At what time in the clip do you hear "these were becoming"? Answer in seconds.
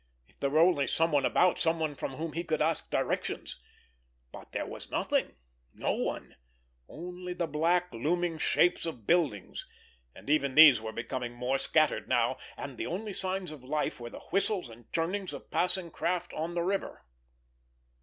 10.55-11.33